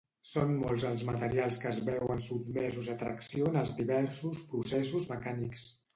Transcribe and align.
Són 0.27 0.53
molts 0.61 0.85
els 0.91 1.01
materials 1.09 1.57
que 1.65 1.69
es 1.73 1.81
veuen 1.89 2.23
sotmesos 2.29 2.89
a 2.95 2.95
tracció 3.03 3.51
en 3.53 3.61
els 3.65 3.75
diversos 3.83 4.45
processos 4.55 5.07
mecànics. 5.13 5.69